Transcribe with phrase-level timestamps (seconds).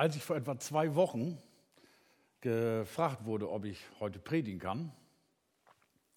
[0.00, 1.36] Als ich vor etwa zwei Wochen
[2.40, 4.90] gefragt wurde, ob ich heute predigen kann,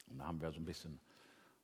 [0.09, 1.01] und da haben wir so ein bisschen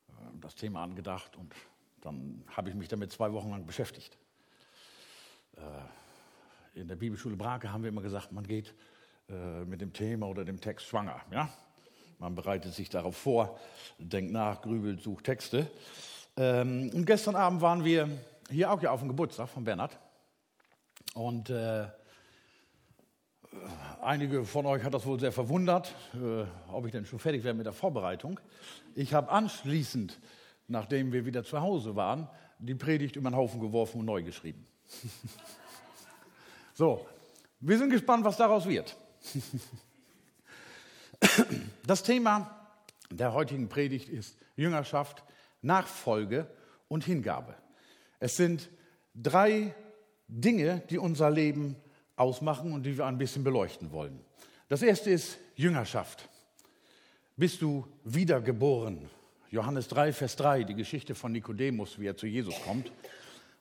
[0.10, 0.12] äh,
[0.42, 1.56] das Thema angedacht und
[2.02, 4.18] dann habe ich mich damit zwei Wochen lang beschäftigt.
[5.56, 8.76] Äh, in der Bibelschule Brake haben wir immer gesagt, man geht
[9.30, 11.22] äh, mit dem Thema oder dem Text schwanger.
[11.32, 11.48] Ja?
[12.18, 13.58] Man bereitet sich darauf vor,
[13.98, 15.72] denkt nach, grübelt, sucht Texte.
[16.36, 18.10] Ähm, und gestern Abend waren wir
[18.50, 19.98] hier auch ja auf dem Geburtstag von Bernhard.
[21.14, 21.88] Und äh,
[24.02, 27.54] einige von euch hat das wohl sehr verwundert, äh, ob ich denn schon fertig wäre
[27.54, 28.40] mit der Vorbereitung.
[28.96, 30.20] Ich habe anschließend,
[30.68, 32.28] nachdem wir wieder zu Hause waren,
[32.60, 34.68] die Predigt über den Haufen geworfen und neu geschrieben.
[36.74, 37.08] so,
[37.60, 38.96] wir sind gespannt, was daraus wird.
[41.86, 42.56] das Thema
[43.10, 45.24] der heutigen Predigt ist Jüngerschaft,
[45.62, 46.48] Nachfolge
[46.88, 47.56] und Hingabe.
[48.20, 48.70] Es sind
[49.16, 49.74] drei
[50.28, 51.76] Dinge, die unser Leben
[52.20, 54.20] ausmachen und die wir ein bisschen beleuchten wollen.
[54.68, 56.30] Das erste ist Jüngerschaft.
[57.36, 59.10] Bist du wiedergeboren?
[59.50, 62.92] Johannes 3, Vers 3, die Geschichte von Nikodemus, wie er zu Jesus kommt.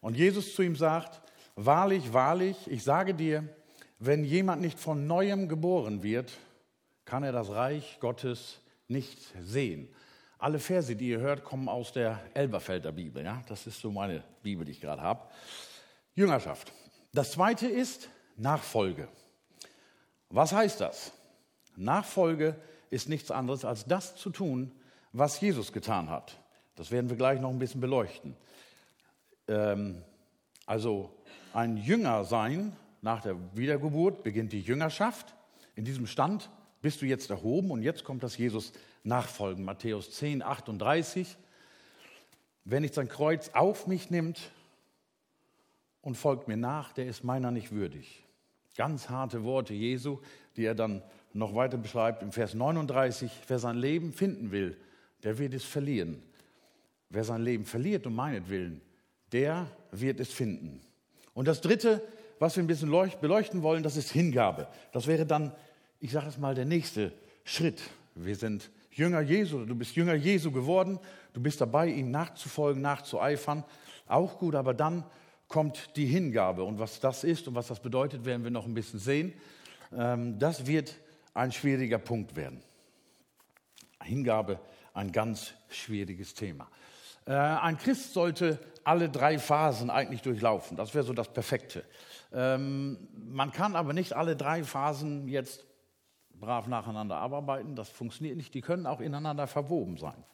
[0.01, 1.23] Und Jesus zu ihm sagt,
[1.55, 3.48] wahrlich, wahrlich, ich sage dir,
[3.98, 6.33] wenn jemand nicht von neuem geboren wird,
[7.05, 9.89] kann er das Reich Gottes nicht sehen.
[10.39, 13.25] Alle Verse, die ihr hört, kommen aus der Elberfelder Bibel.
[13.25, 13.42] Ja?
[13.48, 15.23] Das ist so meine Bibel, die ich gerade habe.
[16.14, 16.73] Jüngerschaft.
[17.12, 19.08] Das zweite ist Nachfolge.
[20.31, 21.12] Was heißt das?
[21.77, 22.56] Nachfolge
[22.91, 24.72] ist nichts anderes als das zu tun,
[25.12, 26.39] was Jesus getan hat.
[26.77, 28.36] Das werden wir gleich noch ein bisschen beleuchten.
[29.48, 30.03] Ähm,
[30.67, 31.12] also
[31.53, 35.34] ein Jünger sein nach der Wiedergeburt beginnt die Jüngerschaft.
[35.75, 36.50] In diesem Stand
[36.83, 39.64] bist du jetzt erhoben und jetzt kommt das Jesus nachfolgen.
[39.64, 41.36] Matthäus 10, 38.
[42.64, 44.52] Wer nicht sein Kreuz auf mich nimmt
[46.02, 48.25] und folgt mir nach, der ist meiner nicht würdig.
[48.79, 50.21] Ganz harte Worte Jesu,
[50.57, 53.29] die er dann noch weiter beschreibt im Vers 39.
[53.48, 54.77] Wer sein Leben finden will,
[55.25, 56.23] der wird es verlieren.
[57.11, 58.80] Wer sein Leben verliert um meinetwillen,
[59.33, 60.80] der wird es finden.
[61.35, 62.01] Und das Dritte,
[62.39, 64.69] was wir ein bisschen beleuchten wollen, das ist Hingabe.
[64.92, 65.51] Das wäre dann,
[65.98, 67.83] ich sage es mal, der nächste Schritt.
[68.14, 71.01] Wir sind Jünger Jesu, du bist Jünger Jesu geworden,
[71.33, 73.64] du bist dabei, ihm nachzufolgen, nachzueifern.
[74.07, 75.02] Auch gut, aber dann
[75.48, 76.63] kommt die Hingabe.
[76.63, 79.33] Und was das ist und was das bedeutet, werden wir noch ein bisschen sehen.
[79.97, 80.95] Ähm, das wird
[81.35, 82.63] ein schwieriger Punkt werden.
[84.03, 84.61] Hingabe,
[84.95, 86.69] ein ganz schwieriges Thema.
[87.27, 90.77] Äh, ein Christ sollte alle drei Phasen eigentlich durchlaufen.
[90.77, 91.85] Das wäre so das Perfekte.
[92.33, 95.64] Ähm, man kann aber nicht alle drei Phasen jetzt
[96.35, 97.75] brav nacheinander abarbeiten.
[97.75, 98.55] Das funktioniert nicht.
[98.55, 100.25] Die können auch ineinander verwoben sein.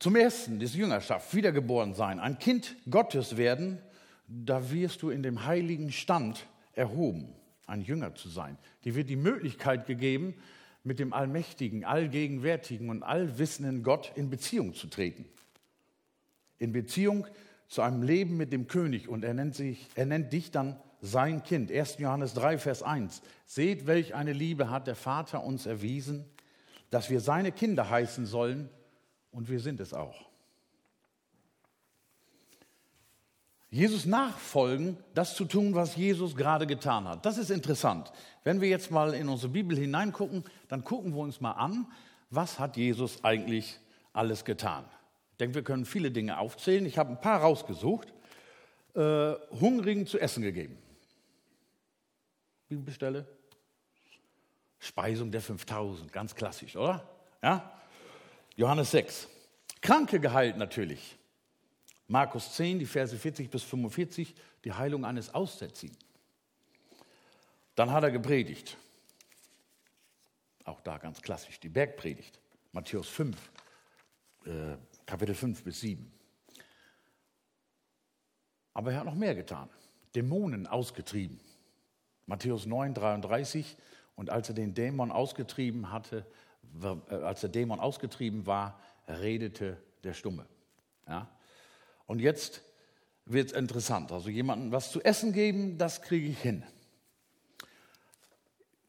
[0.00, 3.78] Zum ersten ist Jüngerschaft, wiedergeboren sein, ein Kind Gottes werden.
[4.26, 7.34] Da wirst du in dem heiligen Stand erhoben,
[7.66, 8.56] ein Jünger zu sein.
[8.84, 10.32] Dir wird die Möglichkeit gegeben,
[10.84, 15.26] mit dem allmächtigen, allgegenwärtigen und allwissenden Gott in Beziehung zu treten.
[16.56, 17.26] In Beziehung
[17.68, 21.42] zu einem Leben mit dem König und er nennt, sich, er nennt dich dann sein
[21.42, 21.70] Kind.
[21.70, 21.98] 1.
[21.98, 23.20] Johannes 3, Vers 1.
[23.44, 26.24] Seht, welch eine Liebe hat der Vater uns erwiesen,
[26.88, 28.70] dass wir seine Kinder heißen sollen
[29.32, 30.28] und wir sind es auch.
[33.70, 37.24] Jesus nachfolgen, das zu tun, was Jesus gerade getan hat.
[37.24, 38.12] Das ist interessant.
[38.42, 41.86] Wenn wir jetzt mal in unsere Bibel hineingucken, dann gucken wir uns mal an,
[42.30, 43.78] was hat Jesus eigentlich
[44.12, 44.84] alles getan
[45.40, 46.84] denke, wir können viele Dinge aufzählen.
[46.86, 48.12] Ich habe ein paar rausgesucht.
[48.94, 50.76] Äh, Hungrigen zu essen gegeben.
[52.68, 53.26] Bibelstelle.
[54.78, 57.06] Speisung der 5000, ganz klassisch, oder?
[57.42, 57.72] Ja?
[58.56, 59.28] Johannes 6.
[59.80, 61.16] Kranke geheilt natürlich.
[62.08, 64.34] Markus 10, die Verse 40 bis 45,
[64.64, 65.96] die Heilung eines Aussätzigen.
[67.76, 68.76] Dann hat er gepredigt.
[70.64, 72.40] Auch da ganz klassisch, die Bergpredigt.
[72.72, 73.36] Matthäus 5,
[74.44, 76.12] äh, Kapitel 5 bis 7.
[78.74, 79.68] Aber er hat noch mehr getan.
[80.14, 81.40] Dämonen ausgetrieben.
[82.26, 83.76] Matthäus 9, 33.
[84.14, 86.26] Und als er den Dämon ausgetrieben hatte,
[87.08, 90.46] als der Dämon ausgetrieben war, redete der Stumme.
[91.06, 91.28] Ja?
[92.06, 92.62] Und jetzt
[93.26, 94.12] wird es interessant.
[94.12, 96.64] Also jemandem was zu essen geben, das kriege ich hin.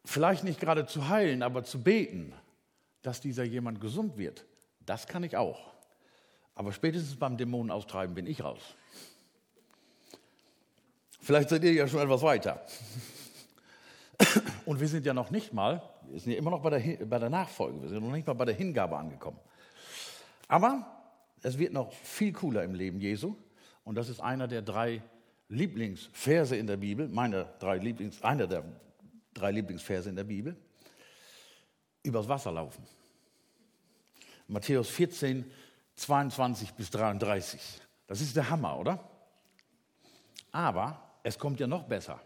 [0.03, 2.33] Vielleicht nicht gerade zu heilen, aber zu beten,
[3.01, 4.45] dass dieser jemand gesund wird,
[4.85, 5.71] das kann ich auch.
[6.55, 8.61] Aber spätestens beim Dämonen austreiben bin ich raus.
[11.19, 12.65] Vielleicht seid ihr ja schon etwas weiter.
[14.65, 15.81] Und wir sind ja noch nicht mal,
[16.11, 18.33] wir sind ja immer noch bei der, bei der Nachfolge, wir sind noch nicht mal
[18.33, 19.39] bei der Hingabe angekommen.
[20.47, 20.85] Aber
[21.41, 23.35] es wird noch viel cooler im Leben Jesu.
[23.83, 25.01] Und das ist einer der drei
[25.49, 28.63] Lieblingsverse in der Bibel, meine drei Lieblings, einer der
[29.33, 30.55] drei Lieblingsverse in der Bibel,
[32.03, 32.85] übers Wasser laufen.
[34.47, 35.49] Matthäus 14,
[35.95, 37.81] 22 bis 33.
[38.07, 39.09] Das ist der Hammer, oder?
[40.51, 42.19] Aber es kommt ja noch besser.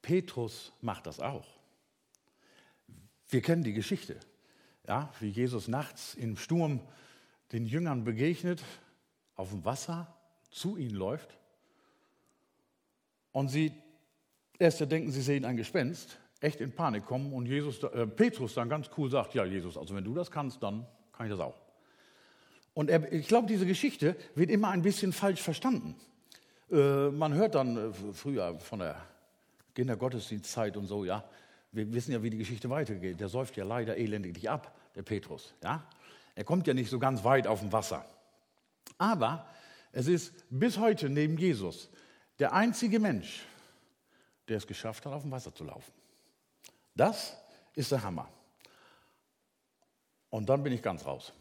[0.00, 1.46] Petrus macht das auch.
[3.34, 4.14] Wir kennen die Geschichte,
[4.86, 6.78] ja, wie Jesus nachts im Sturm
[7.50, 8.62] den Jüngern begegnet,
[9.34, 10.06] auf dem Wasser
[10.52, 11.36] zu ihnen läuft
[13.32, 13.72] und sie
[14.60, 18.68] erst denken, sie sehen ein Gespenst, echt in Panik kommen und Jesus, äh, Petrus dann
[18.68, 21.60] ganz cool sagt, ja Jesus, also wenn du das kannst, dann kann ich das auch.
[22.72, 25.96] Und er, ich glaube, diese Geschichte wird immer ein bisschen falsch verstanden.
[26.70, 29.02] Äh, man hört dann äh, früher von der
[29.74, 31.24] Kindergottesdienstzeit und so, ja,
[31.74, 33.20] wir wissen ja, wie die Geschichte weitergeht.
[33.20, 35.54] Der säuft ja leider elendiglich ab, der Petrus.
[35.62, 35.84] Ja?
[36.34, 38.04] Er kommt ja nicht so ganz weit auf dem Wasser.
[38.98, 39.48] Aber
[39.92, 41.88] es ist bis heute neben Jesus
[42.38, 43.44] der einzige Mensch,
[44.48, 45.92] der es geschafft hat, auf dem Wasser zu laufen.
[46.94, 47.36] Das
[47.74, 48.28] ist der Hammer.
[50.30, 51.32] Und dann bin ich ganz raus.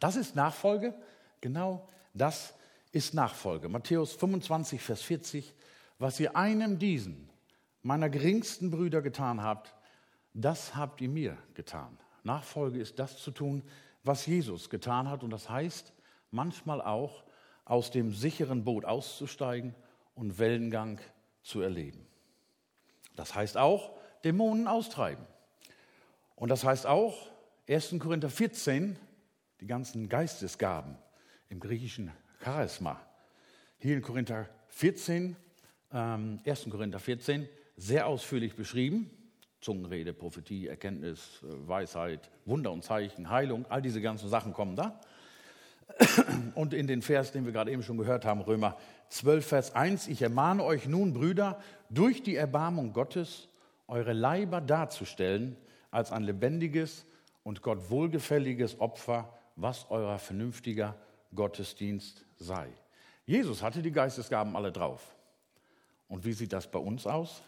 [0.00, 0.94] Das ist Nachfolge,
[1.40, 2.54] genau das
[2.90, 3.68] ist Nachfolge.
[3.68, 5.54] Matthäus 25, Vers 40,
[5.98, 7.30] was ihr einem diesen,
[7.82, 9.74] meiner geringsten Brüder getan habt,
[10.34, 11.98] das habt ihr mir getan.
[12.24, 13.62] Nachfolge ist das zu tun,
[14.04, 15.22] was Jesus getan hat.
[15.22, 15.92] Und das heißt
[16.30, 17.24] manchmal auch,
[17.64, 19.74] aus dem sicheren Boot auszusteigen
[20.14, 21.00] und Wellengang
[21.42, 22.06] zu erleben.
[23.16, 23.92] Das heißt auch,
[24.24, 25.24] Dämonen austreiben.
[26.34, 27.30] Und das heißt auch,
[27.68, 27.96] 1.
[27.98, 28.98] Korinther 14,
[29.60, 30.98] die ganzen Geistesgaben
[31.48, 32.10] im griechischen
[32.42, 33.00] Charisma.
[33.78, 35.36] Hier in Korinther 14,
[35.92, 36.68] ähm, 1.
[36.68, 39.10] Korinther 14, sehr ausführlich beschrieben.
[39.60, 45.00] Zungenrede, Prophetie, Erkenntnis, äh, Weisheit, Wunder und Zeichen, Heilung, all diese ganzen Sachen kommen da.
[46.54, 48.76] Und in den Vers, den wir gerade eben schon gehört haben, Römer
[49.10, 51.60] 12, Vers 1, ich ermahne euch nun, Brüder,
[51.90, 53.48] durch die Erbarmung Gottes
[53.86, 55.56] eure Leiber darzustellen
[55.90, 57.04] als ein lebendiges
[57.42, 60.96] und Gott wohlgefälliges Opfer, was euer vernünftiger
[61.34, 62.68] Gottesdienst sei.
[63.26, 65.14] Jesus hatte die Geistesgaben alle drauf.
[66.08, 67.42] Und wie sieht das bei uns aus?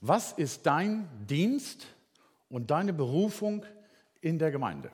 [0.00, 1.86] Was ist dein Dienst
[2.48, 3.64] und deine Berufung
[4.20, 4.90] in der Gemeinde?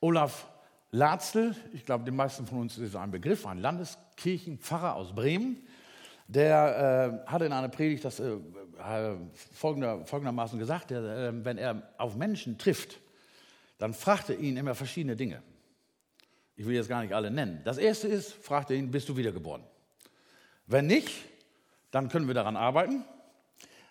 [0.00, 0.46] Olaf
[0.90, 5.66] Latzel, ich glaube, den meisten von uns ist ein Begriff, ein Landeskirchenpfarrer aus Bremen,
[6.28, 8.36] der äh, hatte in einer Predigt das äh,
[9.54, 13.00] folgender, folgendermaßen gesagt, der, äh, wenn er auf Menschen trifft,
[13.78, 15.42] dann fragt er ihn immer verschiedene Dinge.
[16.56, 17.60] Ich will jetzt gar nicht alle nennen.
[17.64, 19.62] Das erste ist, fragt er ihn, bist du wiedergeboren?
[20.66, 21.10] Wenn nicht,
[21.90, 23.04] dann können wir daran arbeiten.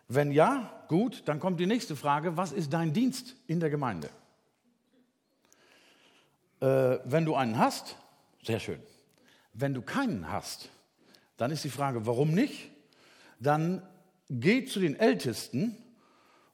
[0.08, 4.10] Wenn ja, gut, dann kommt die nächste Frage, was ist dein Dienst in der Gemeinde?
[6.62, 7.98] Äh, wenn du einen hast,
[8.44, 8.82] sehr schön.
[9.54, 10.70] Wenn du keinen hast,
[11.36, 12.70] dann ist die Frage, warum nicht?
[13.40, 13.82] Dann
[14.30, 15.76] geh zu den Ältesten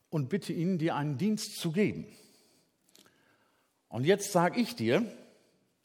[0.10, 2.06] und bitte ihnen, dir einen Dienst zu geben.
[3.88, 5.06] Und jetzt sage ich dir,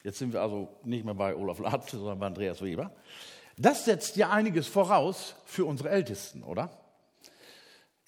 [0.02, 2.94] jetzt sind wir also nicht mehr bei Olaf Latz, sondern bei Andreas Weber,
[3.58, 6.70] das setzt ja einiges voraus für unsere Ältesten, oder?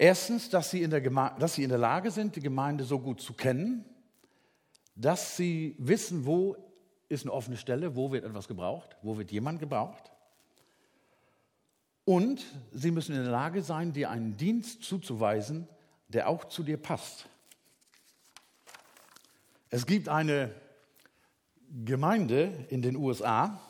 [0.02, 3.20] Erstens, dass sie, in der dass sie in der Lage sind, die Gemeinde so gut
[3.20, 3.85] zu kennen,
[4.94, 6.56] dass sie wissen, wo
[7.11, 10.11] ist eine offene Stelle, wo wird etwas gebraucht, wo wird jemand gebraucht.
[12.06, 15.69] Und sie müssen in der Lage sein, dir einen Dienst zuzuweisen,
[16.08, 17.27] der auch zu dir passt.
[19.69, 20.55] Es gibt eine
[21.84, 23.60] Gemeinde in den USA,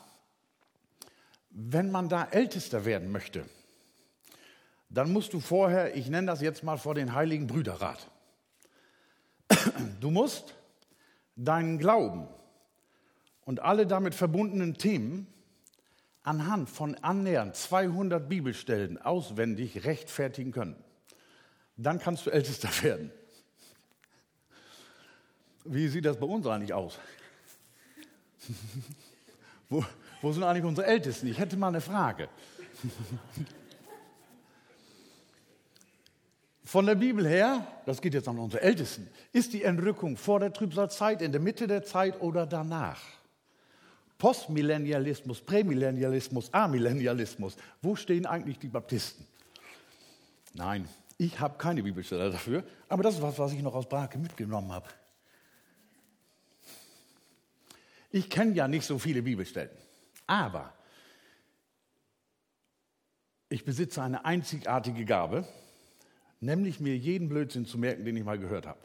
[1.49, 3.43] wenn man da Ältester werden möchte,
[4.93, 8.09] dann musst du vorher, ich nenne das jetzt mal vor den Heiligen Brüderrat.
[10.01, 10.53] Du musst
[11.35, 12.27] deinen Glauben
[13.45, 15.27] und alle damit verbundenen Themen
[16.23, 20.75] anhand von annähernd 200 Bibelstellen auswendig rechtfertigen können.
[21.77, 23.11] Dann kannst du Ältester werden.
[25.63, 26.99] Wie sieht das bei uns eigentlich aus?
[29.69, 29.85] wo,
[30.21, 31.27] wo sind eigentlich unsere Ältesten?
[31.27, 32.27] Ich hätte mal eine Frage.
[36.71, 40.53] Von der Bibel her, das geht jetzt an unsere Ältesten, ist die Entrückung vor der
[40.53, 43.01] Trübsalzeit, in der Mitte der Zeit oder danach?
[44.17, 47.57] Postmillennialismus, Prämillennialismus, Amillennialismus.
[47.81, 49.27] Wo stehen eigentlich die Baptisten?
[50.53, 50.87] Nein,
[51.17, 54.71] ich habe keine Bibelstelle dafür, aber das ist was, was ich noch aus Brake mitgenommen
[54.71, 54.87] habe.
[58.11, 59.75] Ich kenne ja nicht so viele Bibelstellen,
[60.25, 60.73] aber
[63.49, 65.45] ich besitze eine einzigartige Gabe,
[66.41, 68.79] nämlich mir jeden Blödsinn zu merken, den ich mal gehört habe.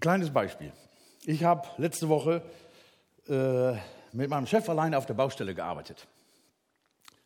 [0.00, 0.72] Kleines Beispiel.
[1.24, 2.42] Ich habe letzte Woche
[3.28, 3.72] äh,
[4.12, 6.08] mit meinem Chef alleine auf der Baustelle gearbeitet.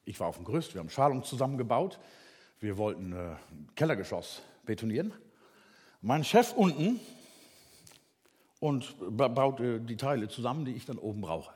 [0.04, 1.98] Ich war auf dem Gerüst, wir haben Schalung zusammengebaut.
[2.60, 3.36] Wir wollten äh,
[3.76, 5.14] Kellergeschoss betonieren.
[6.02, 7.00] Mein Chef unten
[8.58, 11.52] und baut äh, die Teile zusammen, die ich dann oben brauche.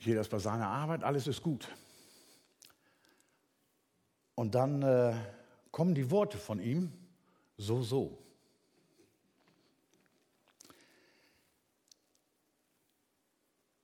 [0.00, 1.68] Jeder ist bei seiner Arbeit, alles ist gut.
[4.36, 5.14] Und dann äh,
[5.72, 6.92] kommen die Worte von ihm,
[7.56, 8.22] so, so.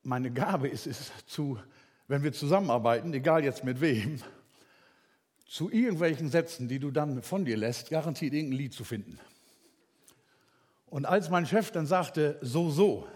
[0.02, 1.58] Meine Gabe ist es, zu,
[2.06, 4.20] wenn wir zusammenarbeiten, egal jetzt mit wem,
[5.46, 9.18] zu irgendwelchen Sätzen, die du dann von dir lässt, garantiert irgendein Lied zu finden.
[10.86, 13.08] Und als mein Chef dann sagte, so, so,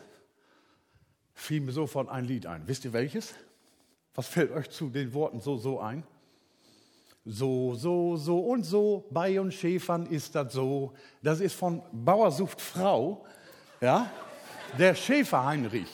[1.35, 2.67] fiel mir sofort ein Lied ein.
[2.67, 3.35] Wisst ihr welches?
[4.15, 6.03] Was fällt euch zu den Worten so, so ein?
[7.29, 10.93] So, so, so und so, bei uns Schäfern ist das so.
[11.21, 13.25] Das ist von Bauer sucht Frau,
[13.81, 14.09] ja,
[14.79, 15.89] der Schäfer Heinrich.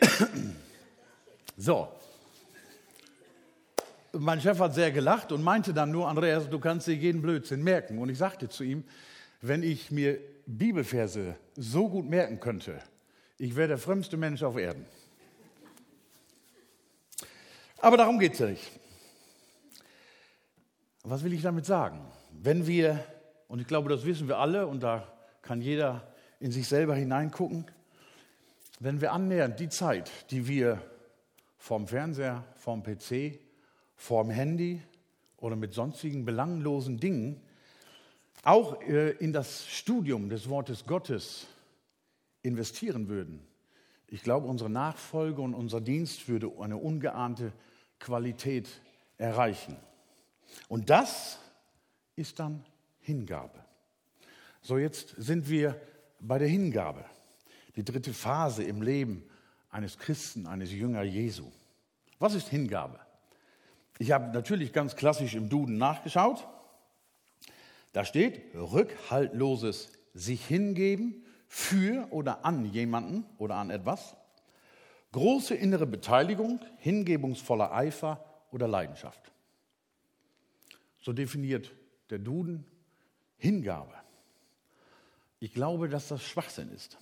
[1.56, 1.86] So.
[4.12, 7.62] Mein Chef hat sehr gelacht und meinte dann nur, Andreas, du kannst dir jeden Blödsinn
[7.62, 7.98] merken.
[7.98, 8.82] Und ich sagte zu ihm,
[9.40, 12.80] wenn ich mir Bibelverse so gut merken könnte,
[13.38, 14.84] ich wäre der frömmste Mensch auf Erden.
[17.84, 18.72] Aber darum geht es ja nicht.
[21.02, 22.00] Was will ich damit sagen?
[22.30, 23.04] Wenn wir,
[23.46, 25.06] und ich glaube, das wissen wir alle, und da
[25.42, 26.02] kann jeder
[26.40, 27.66] in sich selber hineingucken,
[28.80, 30.80] wenn wir annähernd die Zeit, die wir
[31.58, 33.38] vorm Fernseher, vorm PC,
[33.96, 34.80] vorm Handy
[35.36, 37.42] oder mit sonstigen belanglosen Dingen
[38.44, 41.48] auch äh, in das Studium des Wortes Gottes
[42.40, 43.46] investieren würden,
[44.08, 47.52] ich glaube, unsere Nachfolge und unser Dienst würde eine ungeahnte
[47.98, 48.68] Qualität
[49.18, 49.76] erreichen.
[50.68, 51.38] Und das
[52.16, 52.64] ist dann
[53.00, 53.64] Hingabe.
[54.60, 55.80] So, jetzt sind wir
[56.20, 57.04] bei der Hingabe,
[57.76, 59.24] die dritte Phase im Leben
[59.70, 61.50] eines Christen, eines Jünger Jesu.
[62.18, 63.00] Was ist Hingabe?
[63.98, 66.46] Ich habe natürlich ganz klassisch im Duden nachgeschaut.
[67.92, 71.23] Da steht rückhaltloses sich hingeben
[71.54, 74.16] für oder an jemanden oder an etwas,
[75.12, 79.30] große innere Beteiligung, hingebungsvoller Eifer oder Leidenschaft.
[81.00, 81.70] So definiert
[82.10, 82.66] der Duden
[83.36, 83.94] Hingabe.
[85.38, 86.98] Ich glaube, dass das Schwachsinn ist.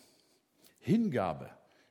[0.81, 1.49] Hingabe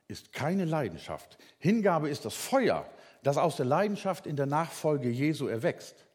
[0.07, 1.39] ist keine Leidenschaft.
[1.57, 2.87] Hingabe ist das Feuer,
[3.23, 6.05] das aus der Leidenschaft in der Nachfolge Jesu erwächst.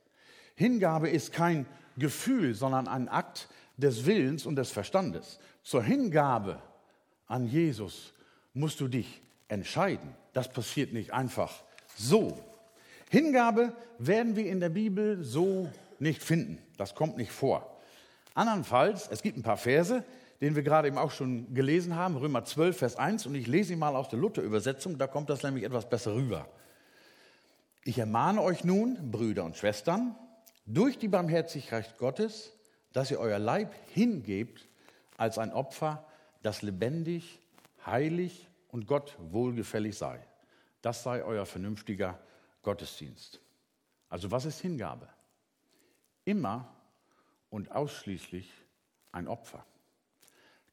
[0.55, 1.67] Hingabe ist kein
[1.99, 5.41] Gefühl, sondern ein Akt des Willens und des Verstandes.
[5.67, 6.63] Zur Hingabe
[7.27, 8.13] an Jesus
[8.55, 10.15] musst du dich entscheiden.
[10.33, 11.53] Das passiert nicht einfach
[11.97, 12.39] so.
[13.11, 15.69] Hingabe werden wir in der Bibel so
[15.99, 16.63] nicht finden.
[16.77, 17.81] Das kommt nicht vor.
[18.35, 20.05] Andernfalls, es gibt ein paar Verse,
[20.41, 23.73] den wir gerade eben auch schon gelesen haben, Römer 12, Vers 1, und ich lese
[23.73, 26.49] ihn mal aus der Luther-Übersetzung, da kommt das nämlich etwas besser rüber.
[27.83, 30.15] Ich ermahne euch nun, Brüder und Schwestern,
[30.65, 32.53] durch die Barmherzigkeit Gottes,
[32.93, 34.69] dass ihr euer Leib hingebt
[35.17, 36.05] als ein Opfer,
[36.43, 37.41] das lebendig,
[37.85, 40.25] heilig und Gott wohlgefällig sei.
[40.83, 42.19] Das sei euer vernünftiger
[42.63, 43.41] Gottesdienst.
[44.09, 45.09] Also was ist Hingabe?
[46.25, 46.69] Immer
[47.51, 48.53] und ausschließlich
[49.13, 49.65] ein Opfer.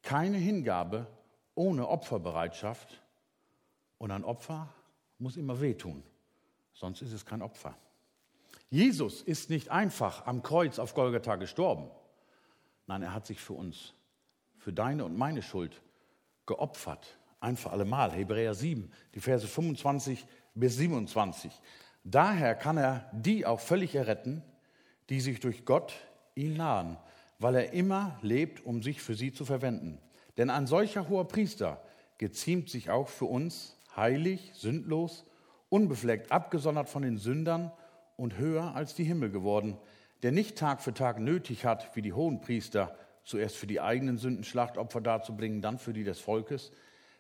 [0.02, 1.08] Keine Hingabe
[1.56, 3.02] ohne Opferbereitschaft.
[3.98, 4.68] Und ein Opfer
[5.18, 6.04] muss immer wehtun,
[6.74, 7.78] sonst ist es kein Opfer.
[8.70, 11.90] Jesus ist nicht einfach am Kreuz auf Golgatha gestorben.
[12.88, 13.94] Nein, er hat sich für uns,
[14.64, 15.82] für deine und meine Schuld
[16.46, 17.18] geopfert.
[17.40, 18.12] Ein für allemal.
[18.12, 21.52] Hebräer 7, die Verse 25 bis 27.
[22.04, 24.42] Daher kann er die auch völlig erretten,
[25.10, 25.94] die sich durch Gott
[26.36, 26.98] ihn nahen
[27.44, 30.00] weil er immer lebt, um sich für sie zu verwenden.
[30.38, 31.84] Denn ein solcher hoher Priester
[32.18, 35.26] geziemt sich auch für uns, heilig, sündlos,
[35.70, 37.72] unbefleckt, abgesondert von den Sündern
[38.16, 39.78] und höher als die Himmel geworden,
[40.24, 44.18] der nicht Tag für Tag nötig hat, wie die hohen Priester, zuerst für die eigenen
[44.18, 46.72] Sünden Schlachtopfer darzubringen, dann für die des Volkes.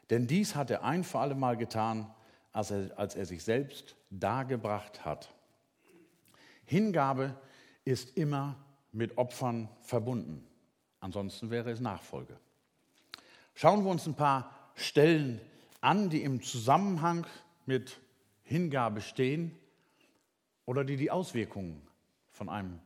[0.09, 2.13] Denn dies hat er ein für alle Mal getan,
[2.51, 5.33] als er, als er sich selbst dargebracht hat.
[6.65, 7.35] Hingabe
[7.85, 8.55] ist immer
[8.91, 10.45] mit Opfern verbunden.
[10.99, 12.37] Ansonsten wäre es Nachfolge.
[13.55, 15.41] Schauen wir uns ein paar Stellen
[15.81, 17.25] an, die im Zusammenhang
[17.65, 17.99] mit
[18.43, 19.57] Hingabe stehen
[20.65, 21.81] oder die die Auswirkungen
[22.29, 22.79] von einem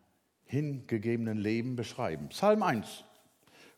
[0.48, 2.30] hingegebenen Leben beschreiben.
[2.30, 3.04] Psalm 1.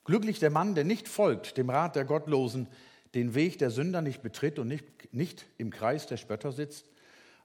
[0.05, 2.67] Glücklich der Mann, der nicht folgt dem Rat der Gottlosen,
[3.13, 6.89] den Weg der Sünder nicht betritt und nicht, nicht im Kreis der Spötter sitzt,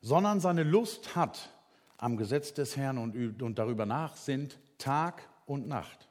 [0.00, 1.50] sondern seine Lust hat
[1.96, 6.08] am Gesetz des Herrn und, und darüber nachsinnt Tag und Nacht.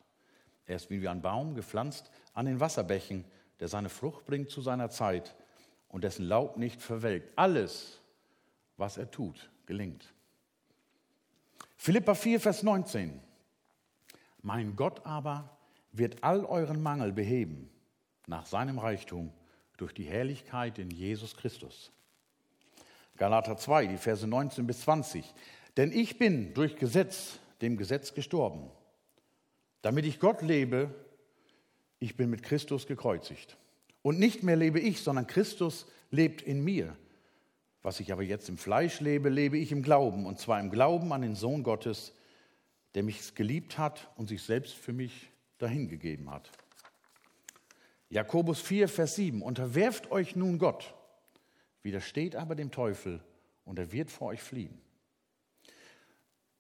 [0.66, 3.26] Er ist wie ein Baum gepflanzt an den Wasserbächen,
[3.60, 5.36] der seine Frucht bringt zu seiner Zeit
[5.90, 7.38] und dessen Laub nicht verwelkt.
[7.38, 8.02] Alles,
[8.78, 10.14] was er tut, gelingt.
[11.84, 13.20] Philippa 4, Vers 19.
[14.42, 15.58] Mein Gott aber
[15.92, 17.70] wird all euren Mangel beheben
[18.26, 19.34] nach seinem Reichtum
[19.76, 21.92] durch die Herrlichkeit in Jesus Christus.
[23.18, 25.26] Galater 2, die Verse 19 bis 20.
[25.76, 28.72] Denn ich bin durch Gesetz, dem Gesetz gestorben,
[29.82, 30.90] damit ich Gott lebe,
[32.00, 33.58] ich bin mit Christus gekreuzigt.
[34.02, 36.96] Und nicht mehr lebe ich, sondern Christus lebt in mir.
[37.84, 41.12] Was ich aber jetzt im Fleisch lebe, lebe ich im Glauben, und zwar im Glauben
[41.14, 42.14] an den Sohn Gottes,
[42.96, 46.50] der mich geliebt hat und sich selbst für mich dahingegeben hat.
[48.10, 49.42] Jakobus 4, Vers 7.
[49.42, 50.94] Unterwerft euch nun Gott,
[51.82, 53.22] widersteht aber dem Teufel
[53.66, 54.80] und er wird vor euch fliehen.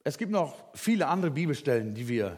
[0.03, 2.37] Es gibt noch viele andere Bibelstellen, die wir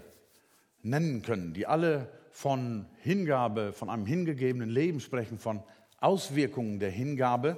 [0.84, 5.64] nennen können, die alle von Hingabe, von einem hingegebenen Leben sprechen, von
[5.98, 7.58] Auswirkungen der Hingabe.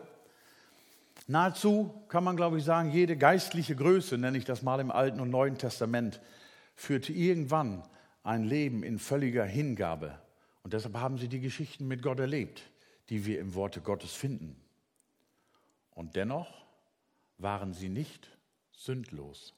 [1.28, 5.20] Nahezu kann man, glaube ich, sagen, jede geistliche Größe, nenne ich das mal im Alten
[5.20, 6.22] und Neuen Testament,
[6.74, 7.84] führte irgendwann
[8.24, 10.18] ein Leben in völliger Hingabe.
[10.64, 12.64] Und deshalb haben sie die Geschichten mit Gott erlebt,
[13.10, 14.56] die wir im Worte Gottes finden.
[15.92, 16.66] Und dennoch
[17.38, 18.30] waren sie nicht
[18.72, 19.54] sündlos.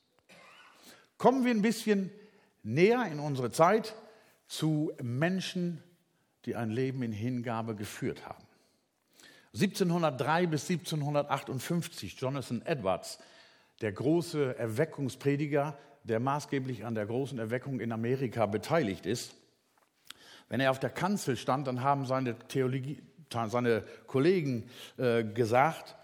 [1.18, 2.10] Kommen wir ein bisschen
[2.64, 3.96] näher in unsere Zeit
[4.48, 5.84] zu Menschen,
[6.46, 8.49] die ein Leben in Hingabe geführt haben.
[9.54, 13.20] 1703 bis 1758 Jonathan Edwards,
[13.82, 19.36] der große Erweckungsprediger, der maßgeblich an der großen Erweckung in Amerika beteiligt ist.
[20.50, 23.02] Wenn er auf der Kanzel stand, dann haben seine, Theologie,
[23.48, 25.96] seine Kollegen äh, gesagt,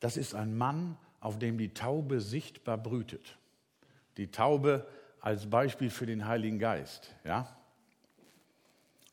[0.00, 3.38] das ist ein Mann, auf dem die Taube sichtbar brütet.
[4.18, 4.86] Die Taube
[5.20, 7.14] als Beispiel für den Heiligen Geist.
[7.24, 7.56] Ja?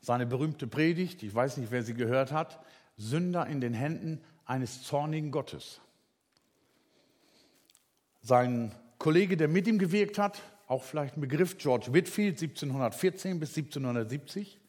[0.01, 2.59] Seine berühmte Predigt, ich weiß nicht, wer sie gehört hat,
[3.01, 5.81] Sünder in den Händen eines zornigen Gottes.
[8.21, 13.57] Sein Kollege, der mit ihm gewirkt hat, auch vielleicht ein Begriff, George Whitfield, 1714 bis
[13.57, 14.59] 1770.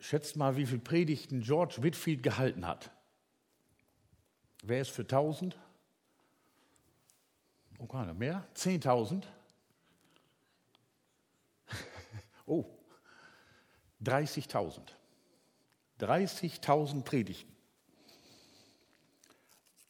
[0.00, 2.90] Schätzt mal, wie viele Predigten George Whitfield gehalten hat.
[4.64, 5.56] Wer ist für 1000?
[7.78, 8.44] Oh, gerade mehr?
[8.56, 9.22] 10.000?
[12.46, 12.64] oh,
[14.02, 14.97] 30.000.
[16.00, 17.52] 30.000 Predigten.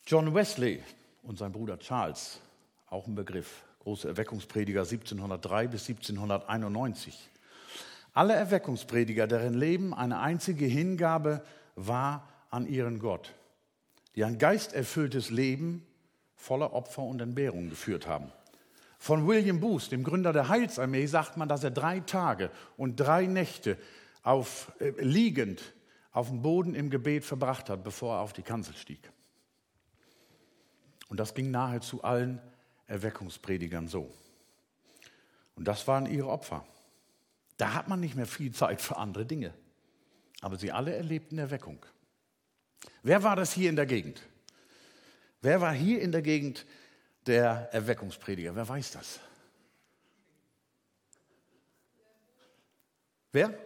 [0.06, 0.82] John Wesley
[1.22, 2.40] und sein Bruder Charles,
[2.88, 7.28] auch ein Begriff, große Erweckungsprediger 1703 bis 1791.
[8.14, 11.44] Alle Erweckungsprediger, deren Leben eine einzige Hingabe
[11.76, 13.34] war an ihren Gott,
[14.16, 15.86] die ein geisterfülltes Leben
[16.34, 18.32] voller Opfer und Entbehrungen geführt haben.
[18.98, 23.26] Von William Booth, dem Gründer der Heilsarmee, sagt man, dass er drei Tage und drei
[23.26, 23.76] Nächte
[24.22, 25.60] auf, äh, liegend
[26.18, 29.12] auf dem Boden im Gebet verbracht hat, bevor er auf die Kanzel stieg.
[31.08, 32.40] Und das ging nahezu allen
[32.88, 34.12] Erweckungspredigern so.
[35.54, 36.66] Und das waren ihre Opfer.
[37.56, 39.54] Da hat man nicht mehr viel Zeit für andere Dinge.
[40.40, 41.86] Aber sie alle erlebten Erweckung.
[43.04, 44.20] Wer war das hier in der Gegend?
[45.40, 46.66] Wer war hier in der Gegend
[47.26, 48.56] der Erweckungsprediger?
[48.56, 49.20] Wer weiß das?
[53.30, 53.56] Wer?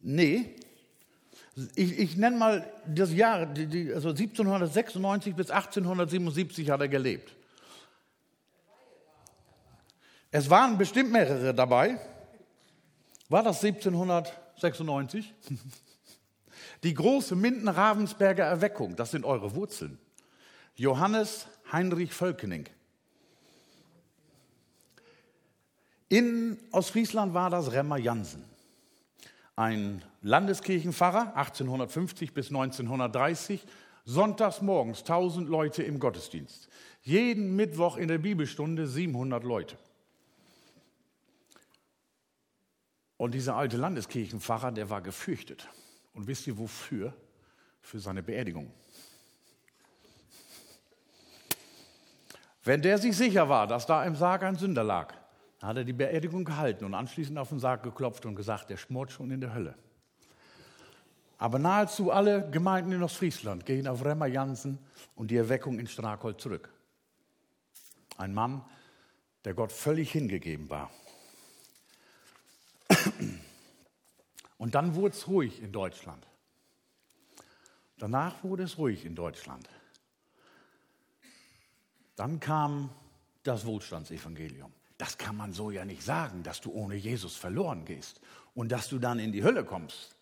[0.00, 0.59] Nee.
[1.74, 7.34] Ich, ich nenne mal das Jahr, die, die, also 1796 bis 1877 hat er gelebt.
[10.30, 11.98] Es waren bestimmt mehrere dabei.
[13.28, 15.34] War das 1796?
[16.82, 19.98] Die große Minden-Ravensberger Erweckung, das sind eure Wurzeln.
[20.76, 22.66] Johannes Heinrich Völkening.
[26.08, 28.44] In Ostfriesland war das Remmer Jansen,
[29.56, 33.66] ein Landeskirchenpfarrer, 1850 bis 1930,
[34.04, 36.68] sonntags morgens 1000 Leute im Gottesdienst.
[37.02, 39.76] Jeden Mittwoch in der Bibelstunde 700 Leute.
[43.16, 45.68] Und dieser alte Landeskirchenpfarrer, der war gefürchtet.
[46.14, 47.12] Und wisst ihr wofür?
[47.82, 48.72] Für seine Beerdigung.
[52.64, 55.14] Wenn der sich sicher war, dass da im Sarg ein Sünder lag,
[55.62, 59.12] hat er die Beerdigung gehalten und anschließend auf den Sarg geklopft und gesagt, der schmort
[59.12, 59.74] schon in der Hölle.
[61.38, 64.78] Aber nahezu alle Gemeinden in Ostfriesland gehen auf Remmer Jansen
[65.16, 66.70] und die Erweckung in Strakhold zurück.
[68.18, 68.62] Ein Mann,
[69.44, 70.90] der Gott völlig hingegeben war.
[74.58, 76.26] Und dann wurde es ruhig in Deutschland.
[77.96, 79.68] Danach wurde es ruhig in Deutschland.
[82.16, 82.90] Dann kam
[83.42, 84.72] das Wohlstandsevangelium.
[85.00, 88.20] Das kann man so ja nicht sagen, dass du ohne Jesus verloren gehst
[88.54, 90.14] und dass du dann in die Hölle kommst.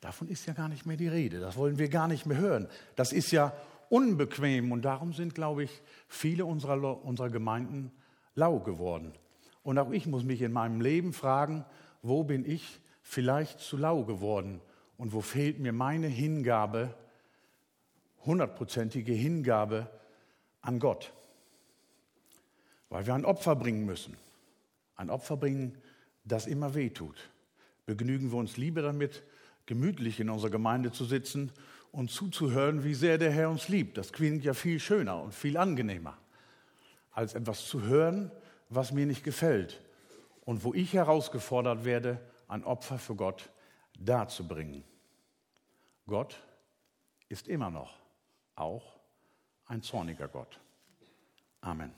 [0.00, 1.40] Davon ist ja gar nicht mehr die Rede.
[1.40, 2.68] Das wollen wir gar nicht mehr hören.
[2.94, 3.52] Das ist ja
[3.88, 7.90] unbequem und darum sind, glaube ich, viele unserer, unserer Gemeinden
[8.36, 9.12] lau geworden.
[9.64, 11.64] Und auch ich muss mich in meinem Leben fragen,
[12.02, 14.60] wo bin ich vielleicht zu lau geworden
[14.98, 16.94] und wo fehlt mir meine Hingabe,
[18.24, 19.90] hundertprozentige Hingabe
[20.60, 21.12] an Gott.
[22.92, 24.18] Weil wir ein Opfer bringen müssen.
[24.96, 25.78] Ein Opfer bringen,
[26.24, 27.30] das immer weh tut.
[27.86, 29.22] Begnügen wir uns lieber damit,
[29.64, 31.52] gemütlich in unserer Gemeinde zu sitzen
[31.90, 33.96] und zuzuhören, wie sehr der Herr uns liebt.
[33.96, 36.18] Das klingt ja viel schöner und viel angenehmer,
[37.12, 38.30] als etwas zu hören,
[38.68, 39.80] was mir nicht gefällt
[40.44, 43.48] und wo ich herausgefordert werde, ein Opfer für Gott
[43.98, 44.84] darzubringen.
[46.06, 46.42] Gott
[47.30, 47.96] ist immer noch
[48.54, 49.00] auch
[49.64, 50.60] ein zorniger Gott.
[51.62, 51.94] Amen.